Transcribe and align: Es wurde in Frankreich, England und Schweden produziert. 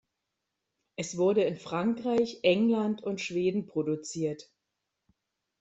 Es 0.95 1.15
wurde 1.15 1.43
in 1.43 1.57
Frankreich, 1.57 2.39
England 2.41 3.03
und 3.03 3.21
Schweden 3.21 3.67
produziert. 3.67 4.49